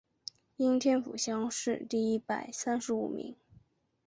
[0.57, 3.35] 应天府乡试第一百三十五名。